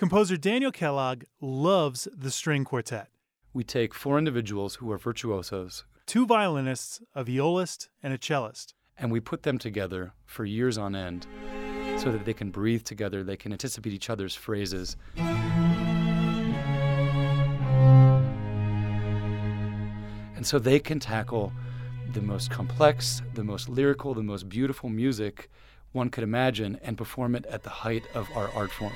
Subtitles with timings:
[0.00, 3.08] Composer Daniel Kellogg loves the string quartet.
[3.52, 9.12] We take four individuals who are virtuosos, two violinists, a violist, and a cellist, and
[9.12, 11.26] we put them together for years on end
[11.98, 14.96] so that they can breathe together, they can anticipate each other's phrases.
[20.34, 21.52] And so they can tackle
[22.14, 25.50] the most complex, the most lyrical, the most beautiful music
[25.92, 28.94] one could imagine and perform it at the height of our art form.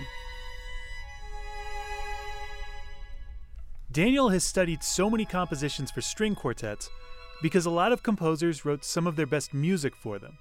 [3.95, 6.91] Daniel has studied so many compositions for string quartets
[7.41, 10.37] because a lot of composers wrote some of their best music for them.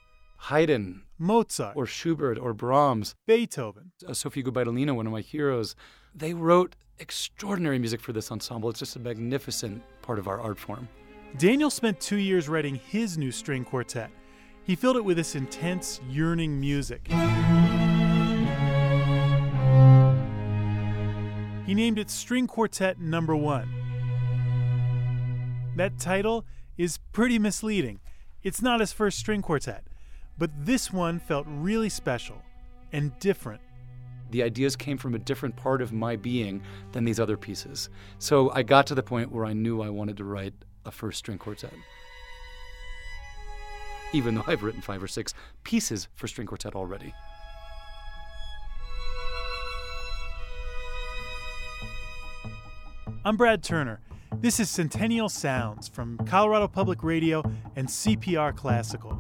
[0.50, 5.76] Haydn, Mozart, or Schubert, or Brahms, Beethoven, uh, Sofia Gubaidulina, one of my heroes,
[6.16, 8.72] they wrote extraordinary music for this ensemble.
[8.72, 10.90] It's just a magnificent part of our art form.
[11.38, 14.10] Daniel spent two years writing his new string quartet.
[14.64, 17.08] He filled it with this intense, yearning music.
[21.66, 23.70] He named it String Quartet Number One.
[25.76, 26.46] That title
[26.78, 28.00] is pretty misleading.
[28.44, 29.86] It's not his first string quartet,
[30.38, 32.42] but this one felt really special
[32.92, 33.62] and different
[34.34, 37.90] the ideas came from a different part of my being than these other pieces.
[38.18, 41.20] So I got to the point where I knew I wanted to write a first
[41.20, 41.74] string quartet.
[44.12, 47.14] Even though I've written five or six pieces for string quartet already.
[53.26, 54.02] I'm Brad Turner.
[54.36, 57.42] This is Centennial Sounds from Colorado Public Radio
[57.78, 59.18] and CPR Classical.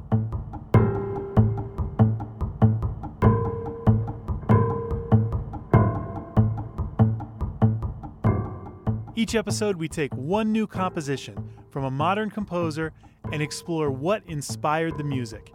[9.15, 12.91] Each episode, we take one new composition from a modern composer
[13.31, 15.53] and explore what inspired the music.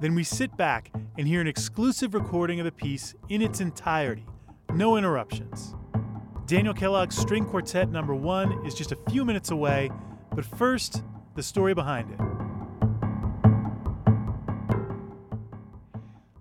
[0.00, 4.24] Then we sit back and hear an exclusive recording of the piece in its entirety,
[4.72, 5.74] no interruptions.
[6.48, 9.90] Daniel Kellogg's String Quartet number one is just a few minutes away,
[10.34, 11.02] but first,
[11.34, 12.18] the story behind it.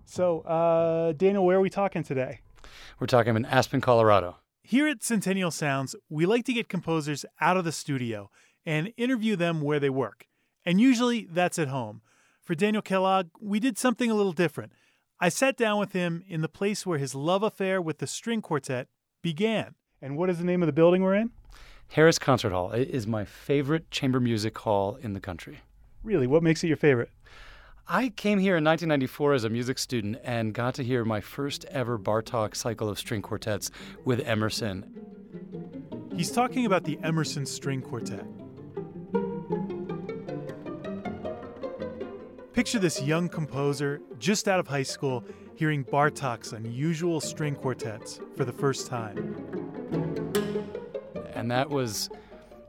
[0.05, 2.39] So, uh, Daniel, where are we talking today?
[3.01, 4.37] We're talking in Aspen, Colorado.
[4.61, 8.31] Here at Centennial Sounds, we like to get composers out of the studio
[8.65, 10.27] and interview them where they work.
[10.65, 12.01] And usually that's at home.
[12.41, 14.71] For Daniel Kellogg, we did something a little different.
[15.19, 18.41] I sat down with him in the place where his love affair with the string
[18.41, 18.87] quartet
[19.21, 19.75] began.
[20.01, 21.31] And what is the name of the building we're in?
[21.89, 22.71] Harris Concert Hall.
[22.71, 25.61] It is my favorite chamber music hall in the country.
[26.03, 26.27] Really?
[26.27, 27.09] What makes it your favorite?
[27.87, 31.65] I came here in 1994 as a music student and got to hear my first
[31.65, 33.71] ever Bartok cycle of string quartets
[34.03, 34.85] with Emerson.
[36.15, 38.25] He's talking about the Emerson String Quartet.
[42.53, 45.23] Picture this young composer just out of high school
[45.55, 49.66] hearing Bartok's unusual string quartets for the first time.
[51.47, 52.09] And that was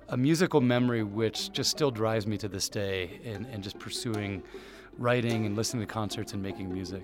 [0.08, 4.40] a musical memory which just still drives me to this day in, in just pursuing
[4.98, 7.02] writing and listening to concerts and making music.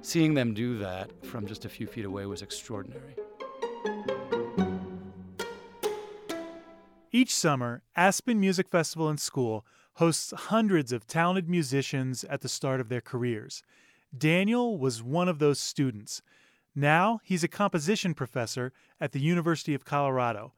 [0.00, 3.16] Seeing them do that from just a few feet away was extraordinary.
[7.10, 12.80] Each summer, Aspen Music Festival and School hosts hundreds of talented musicians at the start
[12.80, 13.64] of their careers.
[14.16, 16.22] Daniel was one of those students.
[16.74, 20.52] Now he's a composition professor at the University of Colorado,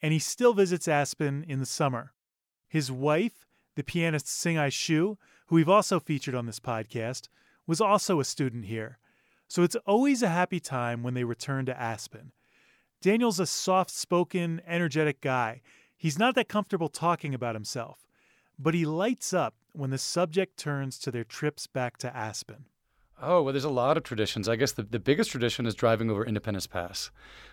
[0.00, 2.12] and he still visits Aspen in the summer.
[2.68, 7.28] His wife, the pianist Hsing-ay Hsu, who we've also featured on this podcast,
[7.66, 8.98] was also a student here.
[9.48, 12.32] So it's always a happy time when they return to Aspen.
[13.02, 15.60] Daniel's a soft spoken, energetic guy.
[15.96, 18.06] He's not that comfortable talking about himself,
[18.58, 22.66] but he lights up when the subject turns to their trips back to Aspen.
[23.22, 24.48] Oh, well, there's a lot of traditions.
[24.48, 27.10] I guess the, the biggest tradition is driving over Independence Pass.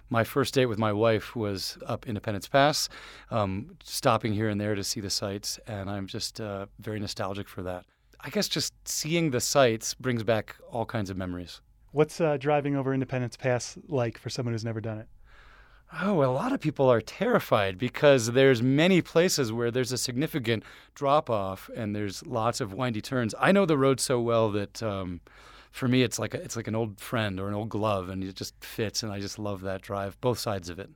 [0.10, 2.88] My first date with my wife was up Independence Pass,
[3.32, 7.50] um, stopping here and there to see the sights, and I'm just uh, very nostalgic
[7.50, 7.84] for that.
[8.22, 11.60] I guess just seeing the sights brings back all kinds of memories.
[11.92, 15.08] What's uh, driving over Independence Pass like for someone who's never done it?
[16.02, 19.98] Oh, well, a lot of people are terrified because there's many places where there's a
[19.98, 20.64] significant
[20.96, 23.34] drop off and there's lots of windy turns.
[23.40, 25.22] I know the road so well that um,
[25.78, 28.24] for me, it's like a, it's like an old friend or an old glove, and
[28.24, 29.04] it just fits.
[29.04, 30.90] And I just love that drive, both sides of it.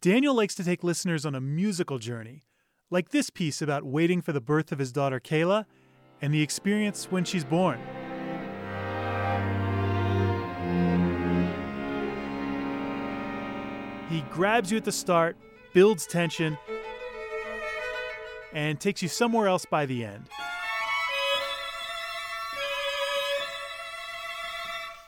[0.00, 2.44] Daniel likes to take listeners on a musical journey,
[2.90, 5.64] like this piece about waiting for the birth of his daughter Kayla,
[6.20, 7.80] and the experience when she's born.
[14.08, 15.36] He grabs you at the start,
[15.72, 16.58] builds tension,
[18.52, 20.28] and takes you somewhere else by the end.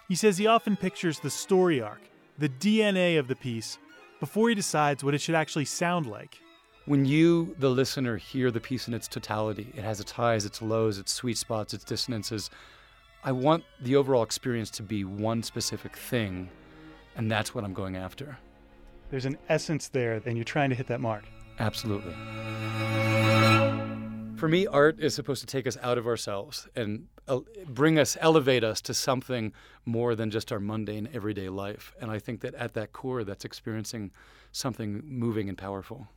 [0.08, 2.00] He says he often pictures the story arc
[2.36, 3.78] the DNA of the piece,
[4.18, 6.40] before he decides what it should actually sound like.
[6.84, 10.60] When you, the listener, hear the piece in its totality, it has its highs, its
[10.60, 12.50] lows, its sweet spots, its dissonances.
[13.22, 16.50] I want the overall experience to be one specific thing,
[17.16, 18.36] and that's what I'm going after.
[19.10, 21.24] There's an essence there, and you're trying to hit that mark.
[21.60, 22.14] Absolutely.
[24.36, 27.06] For me, art is supposed to take us out of ourselves and
[27.66, 29.52] bring us, elevate us to something
[29.84, 31.94] more than just our mundane everyday life.
[32.00, 34.10] And I think that at that core, that's experiencing
[34.52, 36.08] something moving and powerful.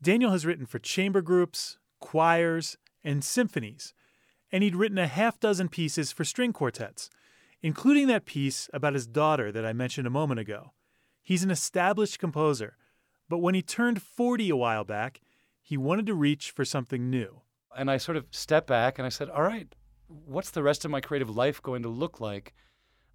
[0.00, 3.94] Daniel has written for chamber groups, choirs, and symphonies,
[4.50, 7.08] and he'd written a half dozen pieces for string quartets,
[7.62, 10.72] including that piece about his daughter that I mentioned a moment ago.
[11.22, 12.76] He's an established composer,
[13.28, 15.20] but when he turned 40 a while back,
[15.62, 17.42] he wanted to reach for something new.
[17.76, 19.72] And I sort of stepped back and I said, all right,
[20.26, 22.54] what's the rest of my creative life going to look like?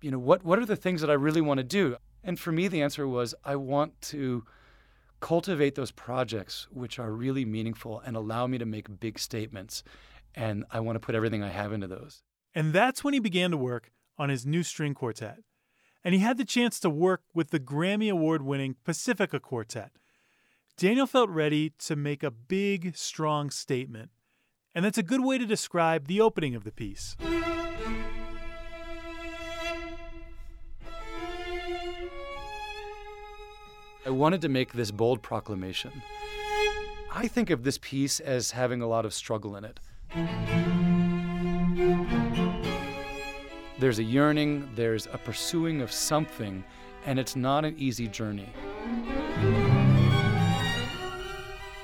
[0.01, 1.97] You know, what, what are the things that I really want to do?
[2.23, 4.43] And for me, the answer was I want to
[5.19, 9.83] cultivate those projects which are really meaningful and allow me to make big statements.
[10.35, 12.21] And I want to put everything I have into those.
[12.53, 15.39] And that's when he began to work on his new string quartet.
[16.03, 19.91] And he had the chance to work with the Grammy Award winning Pacifica Quartet.
[20.77, 24.11] Daniel felt ready to make a big, strong statement.
[24.77, 27.17] And that's a good way to describe the opening of the piece.
[34.05, 35.91] I wanted to make this bold proclamation.
[37.11, 39.79] I think of this piece as having a lot of struggle in it.
[43.79, 46.63] There's a yearning, there's a pursuing of something,
[47.07, 48.53] and it's not an easy journey.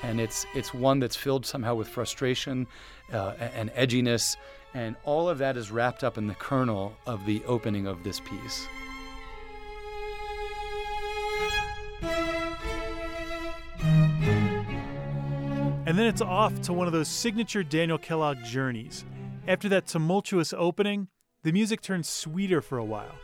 [0.04, 2.66] And it's, it's one that's filled somehow with frustration
[3.12, 4.36] uh, and edginess,
[4.74, 8.20] and all of that is wrapped up in the kernel of the opening of this
[8.20, 8.68] piece.
[15.86, 19.04] And then it's off to one of those signature Daniel Kellogg journeys.
[19.48, 21.08] After that tumultuous opening,
[21.42, 23.14] the music turns sweeter for a while.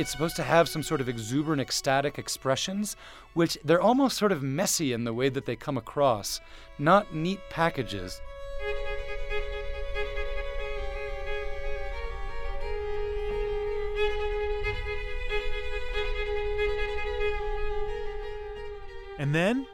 [0.00, 2.96] It's supposed to have some sort of exuberant, ecstatic expressions,
[3.34, 6.40] which they're almost sort of messy in the way that they come across,
[6.78, 8.18] not neat packages.
[19.18, 19.66] And then?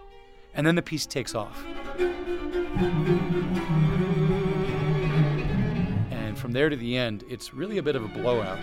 [0.55, 1.65] And then the piece takes off.
[6.11, 8.59] And from there to the end, it's really a bit of a blowout.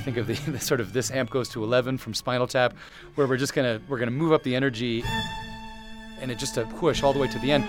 [0.00, 2.74] I think of the, the, sort of this amp goes to 11 from Spinal Tap,
[3.16, 5.04] where we're just gonna we're gonna move up the energy,
[6.22, 7.64] and it just a push all the way to the end.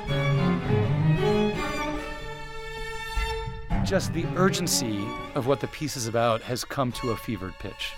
[3.85, 5.05] Just the urgency
[5.35, 7.91] of what the piece is about has come to a fevered pitch.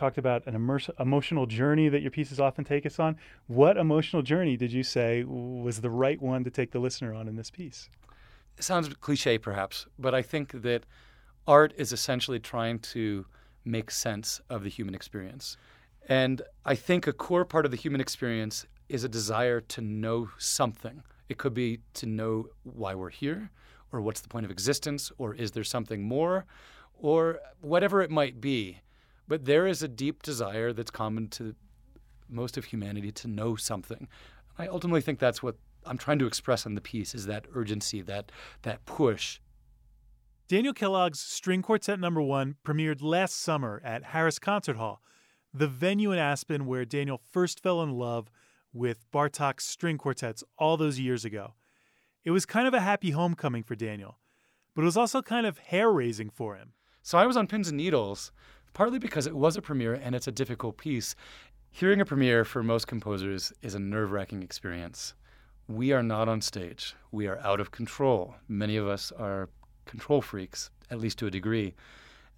[0.00, 0.54] Talked about an
[0.98, 3.16] emotional journey that your pieces often take us on.
[3.48, 7.28] What emotional journey did you say was the right one to take the listener on
[7.28, 7.90] in this piece?
[8.56, 10.86] It sounds cliche, perhaps, but I think that
[11.46, 13.26] art is essentially trying to
[13.66, 15.58] make sense of the human experience.
[16.08, 20.30] And I think a core part of the human experience is a desire to know
[20.38, 21.02] something.
[21.28, 23.50] It could be to know why we're here,
[23.92, 26.46] or what's the point of existence, or is there something more,
[26.94, 28.78] or whatever it might be.
[29.30, 31.54] But there is a deep desire that's common to
[32.28, 34.08] most of humanity to know something.
[34.58, 35.54] I ultimately think that's what
[35.86, 38.32] I'm trying to express in the piece is that urgency, that
[38.62, 39.38] that push.
[40.48, 45.00] Daniel Kellogg's String Quartet Number One premiered last summer at Harris Concert Hall,
[45.54, 48.32] the venue in Aspen where Daniel first fell in love
[48.72, 51.54] with Bartok's string quartets all those years ago.
[52.24, 54.18] It was kind of a happy homecoming for Daniel,
[54.74, 56.72] but it was also kind of hair raising for him.
[57.02, 58.32] So I was on pins and needles
[58.72, 61.14] partly because it was a premiere and it's a difficult piece.
[61.70, 65.14] Hearing a premiere for most composers is a nerve wracking experience.
[65.68, 68.34] We are not on stage, we are out of control.
[68.48, 69.48] Many of us are
[69.86, 71.74] control freaks, at least to a degree.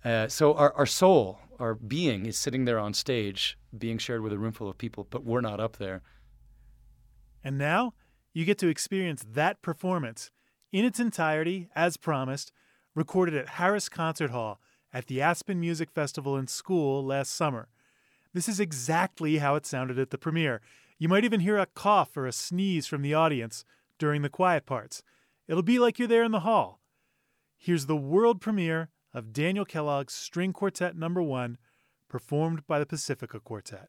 [0.05, 4.33] Uh, so our, our soul, our being, is sitting there on stage, being shared with
[4.33, 6.03] a room full of people, but we're not up there.
[7.45, 7.95] And now
[8.33, 10.31] you get to experience that performance
[10.73, 12.53] in its entirety, as promised,
[12.95, 14.61] recorded at Harris Concert Hall
[14.93, 17.69] at the Aspen Music Festival in school last summer.
[18.35, 20.61] This is exactly how it sounded at the premiere.
[20.99, 23.65] You might even hear a cough or a sneeze from the audience
[23.99, 25.03] during the quiet parts.
[25.49, 26.81] It'll be like you're there in the hall.
[27.57, 31.59] Here's the world premiere of Daniel Kellogg's String Quartet Number 1,
[32.09, 33.89] performed by the Pacifica Quartet.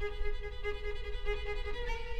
[0.00, 0.12] Thank
[1.26, 2.17] you.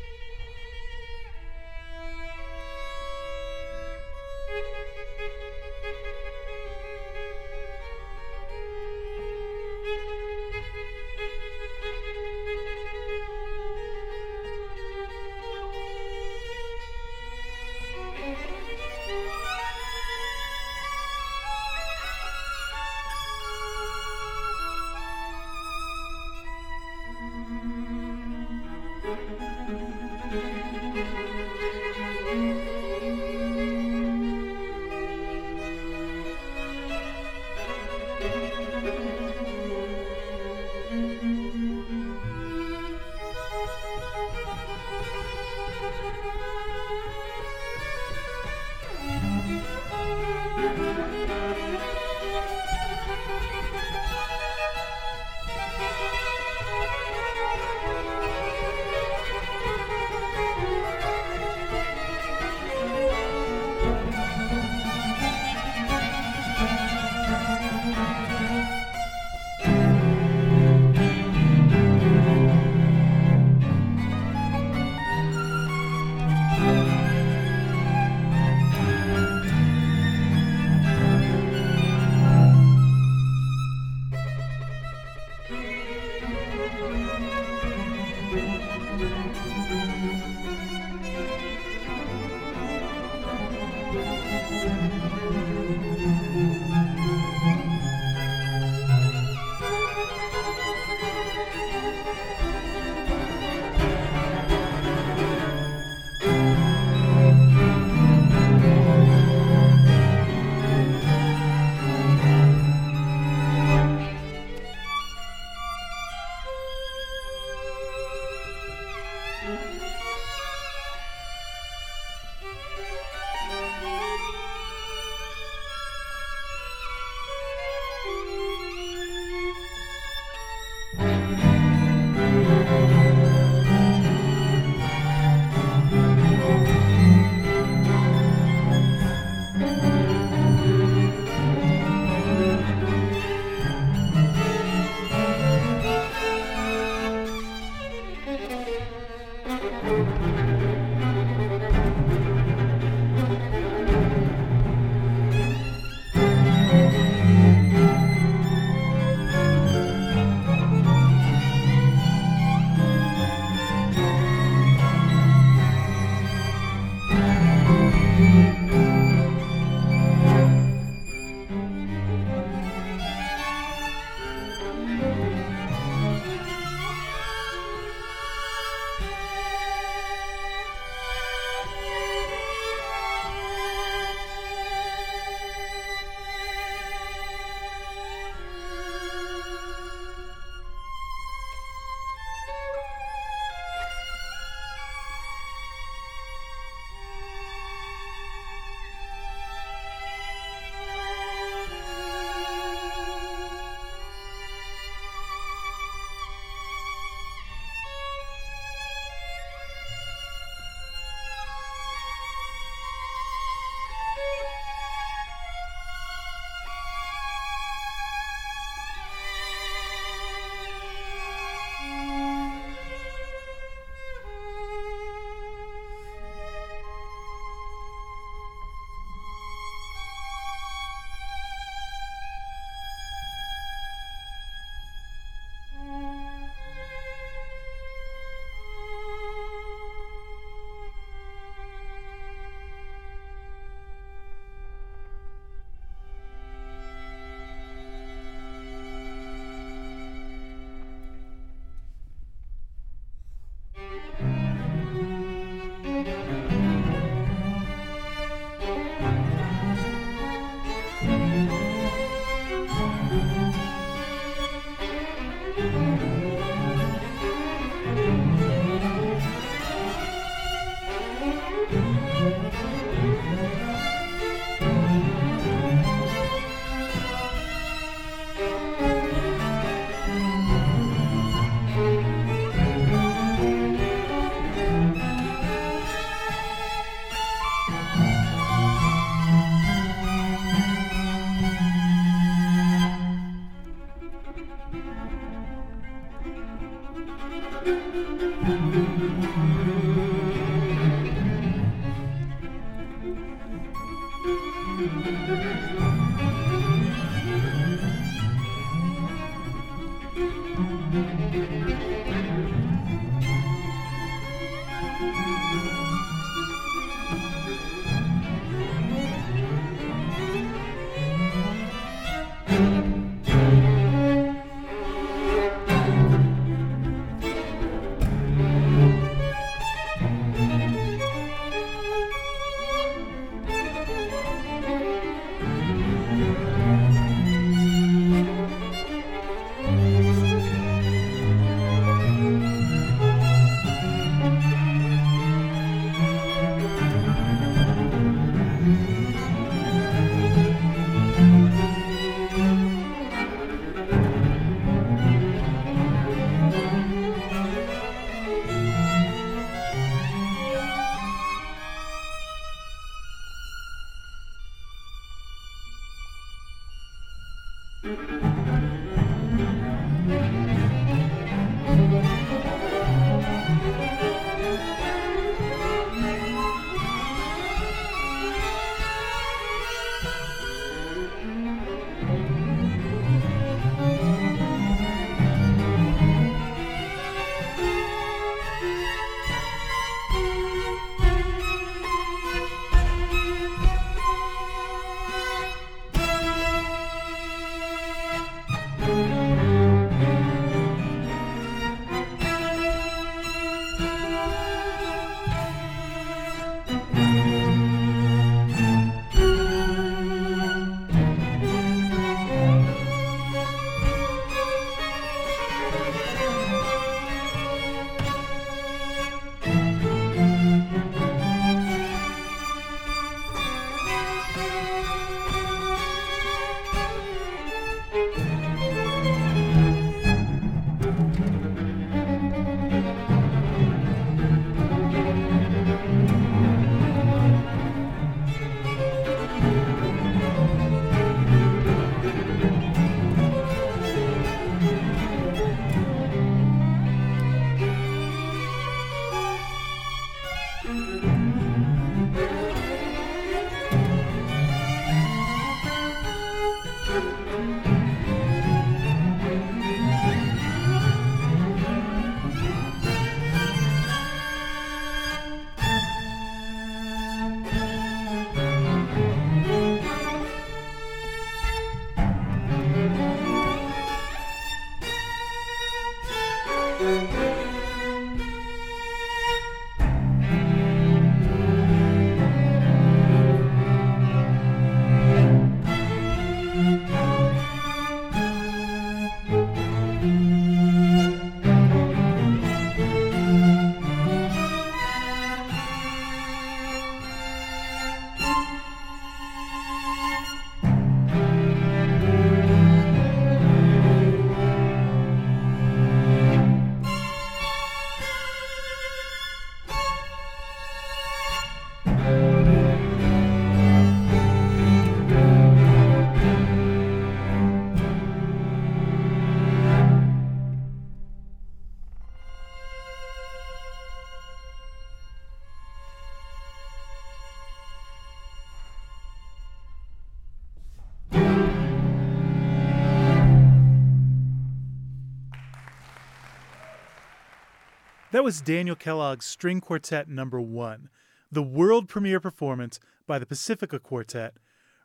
[538.10, 540.88] That was Daniel Kellogg's String Quartet Number One,
[541.30, 544.34] the world premiere performance by the Pacifica Quartet,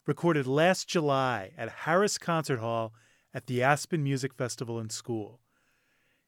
[0.06, 2.93] recorded last July at Harris Concert Hall
[3.34, 5.39] at the Aspen Music Festival and School.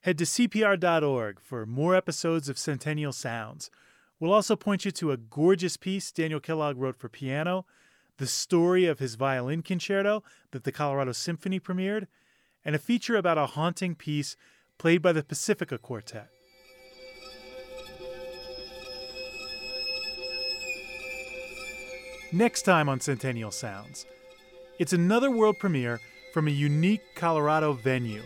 [0.01, 3.69] Head to CPR.org for more episodes of Centennial Sounds.
[4.19, 7.65] We'll also point you to a gorgeous piece Daniel Kellogg wrote for piano,
[8.17, 12.07] the story of his violin concerto that the Colorado Symphony premiered,
[12.63, 14.37] and a feature about a haunting piece
[14.77, 16.29] played by the Pacifica Quartet.
[22.35, 24.05] Next time on Centennial Sounds,
[24.77, 26.01] it's another world premiere
[26.33, 28.23] from a unique Colorado venue.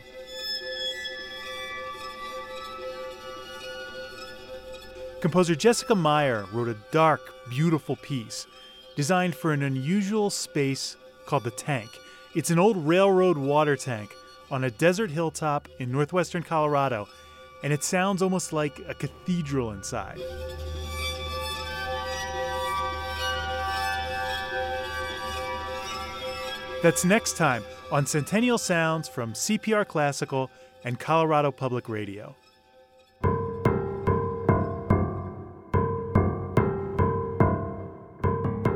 [5.21, 8.47] Composer Jessica Meyer wrote a dark, beautiful piece
[8.95, 11.91] designed for an unusual space called the Tank.
[12.33, 14.11] It's an old railroad water tank
[14.49, 17.07] on a desert hilltop in northwestern Colorado
[17.63, 20.19] and it sounds almost like a cathedral inside.
[26.81, 27.61] That's next time
[27.91, 30.49] on Centennial Sounds from CPR Classical
[30.85, 32.37] and Colorado Public Radio.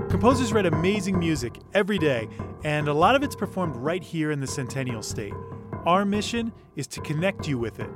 [0.10, 2.28] Composers write amazing music every day,
[2.66, 5.34] and a lot of it's performed right here in the Centennial State.
[5.86, 7.89] Our mission is to connect you with it.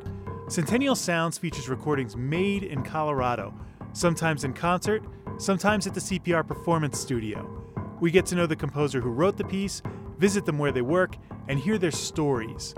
[0.47, 3.53] Centennial Sounds features recordings made in Colorado,
[3.91, 5.03] sometimes in concert,
[5.37, 7.65] sometimes at the CPR Performance Studio.
[7.99, 9.81] We get to know the composer who wrote the piece,
[10.17, 11.15] visit them where they work,
[11.47, 12.73] and hear their stories.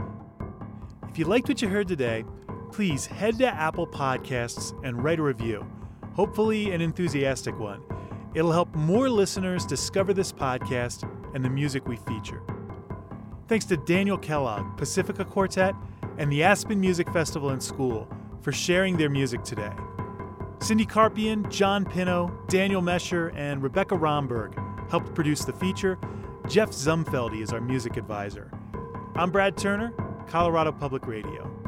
[1.10, 2.24] If you liked what you heard today,
[2.72, 5.66] please head to Apple Podcasts and write a review,
[6.14, 7.82] hopefully, an enthusiastic one.
[8.36, 12.42] It'll help more listeners discover this podcast and the music we feature.
[13.48, 15.74] Thanks to Daniel Kellogg, Pacifica Quartet,
[16.20, 18.08] and the Aspen Music Festival and School
[18.42, 19.74] for sharing their music today.
[20.60, 24.56] Cindy Carpien, John Pino, Daniel Mesher, and Rebecca Romberg
[24.90, 25.98] helped produce the feature.
[26.50, 28.50] Jeff Zumfeldy is our music advisor.
[29.14, 29.94] I'm Brad Turner,
[30.28, 31.59] Colorado Public Radio.